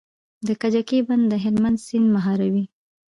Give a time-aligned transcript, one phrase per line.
[0.47, 2.65] د کجکي بند د هلمند سیند مهاروي